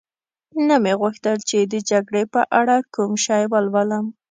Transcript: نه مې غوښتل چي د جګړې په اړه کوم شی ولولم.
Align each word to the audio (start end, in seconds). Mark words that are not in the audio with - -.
نه 0.67 0.75
مې 0.83 0.93
غوښتل 1.01 1.37
چي 1.49 1.59
د 1.63 1.75
جګړې 1.89 2.23
په 2.33 2.41
اړه 2.59 2.77
کوم 2.93 3.11
شی 3.25 3.43
ولولم. 3.51 4.05